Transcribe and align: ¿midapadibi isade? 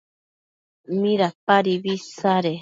¿midapadibi 1.01 1.91
isade? 1.99 2.53